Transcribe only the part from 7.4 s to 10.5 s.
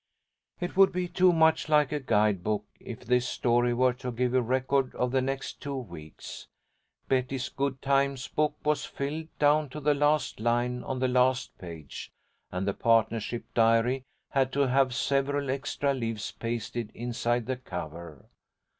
good times book was filled, down to the last